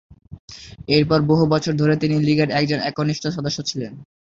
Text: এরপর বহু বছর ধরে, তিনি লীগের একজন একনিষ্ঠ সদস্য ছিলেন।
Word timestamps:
এরপর 0.89 1.19
বহু 1.21 1.43
বছর 1.49 1.73
ধরে, 1.75 1.93
তিনি 1.97 2.15
লীগের 2.19 2.49
একজন 2.51 2.79
একনিষ্ঠ 2.89 3.23
সদস্য 3.27 3.57
ছিলেন। 3.69 3.91